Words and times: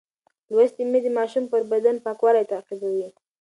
لوستې 0.53 0.83
میندې 0.91 0.99
د 1.13 1.15
ماشوم 1.17 1.43
پر 1.51 1.61
بدن 1.71 1.95
پاکوالی 2.05 2.49
تعقیبوي. 2.51 3.07